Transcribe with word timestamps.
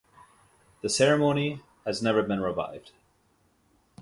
The 0.81 0.89
ceremony 0.89 1.61
has 1.85 2.01
never 2.01 2.23
been 2.23 2.39
revived. 2.41 2.91